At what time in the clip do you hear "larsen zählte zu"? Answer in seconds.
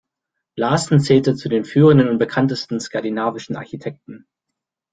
0.55-1.47